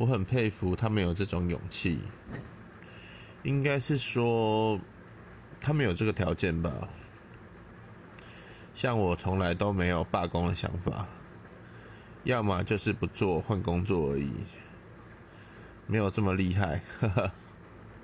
[0.00, 1.98] 我很佩服他们有这种勇气。
[3.42, 4.80] 应该是说
[5.60, 6.88] 他们有这个条件吧。
[8.74, 11.06] 像我从来都没有罢工的想法
[12.24, 14.30] 要么就是不做换工作而已
[15.86, 17.32] 没有这么厉害哈哈。